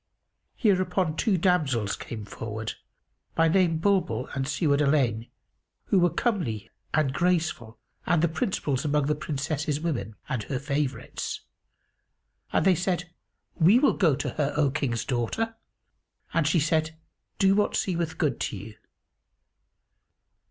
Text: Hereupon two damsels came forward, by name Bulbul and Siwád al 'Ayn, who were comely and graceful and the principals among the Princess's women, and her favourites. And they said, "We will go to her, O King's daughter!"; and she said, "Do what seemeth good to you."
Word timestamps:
Hereupon 0.55 1.15
two 1.15 1.37
damsels 1.37 1.95
came 1.95 2.25
forward, 2.25 2.73
by 3.35 3.47
name 3.47 3.77
Bulbul 3.77 4.29
and 4.33 4.47
Siwád 4.47 4.81
al 4.81 4.93
'Ayn, 4.93 5.29
who 5.85 5.99
were 5.99 6.09
comely 6.09 6.71
and 6.91 7.13
graceful 7.13 7.77
and 8.07 8.23
the 8.23 8.27
principals 8.27 8.83
among 8.83 9.05
the 9.05 9.13
Princess's 9.13 9.79
women, 9.79 10.15
and 10.27 10.41
her 10.45 10.57
favourites. 10.57 11.41
And 12.51 12.65
they 12.65 12.73
said, 12.73 13.11
"We 13.53 13.77
will 13.77 13.93
go 13.93 14.15
to 14.15 14.31
her, 14.31 14.55
O 14.57 14.71
King's 14.71 15.05
daughter!"; 15.05 15.55
and 16.33 16.47
she 16.47 16.59
said, 16.59 16.97
"Do 17.37 17.53
what 17.53 17.75
seemeth 17.75 18.17
good 18.17 18.39
to 18.39 18.57
you." 18.57 18.77